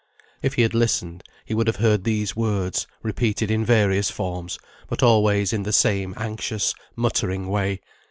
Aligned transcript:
If 0.41 0.55
he 0.55 0.63
had 0.63 0.73
listened, 0.73 1.23
he 1.45 1.53
would 1.53 1.67
have 1.67 1.75
heard 1.75 2.05
these 2.05 2.35
words, 2.35 2.87
repeated 3.03 3.51
in 3.51 3.63
various 3.63 4.09
forms, 4.09 4.57
but 4.89 5.03
always 5.03 5.53
in 5.53 5.61
the 5.61 5.71
same 5.71 6.15
anxious, 6.17 6.73
muttering 6.95 7.47
way. 7.49 7.81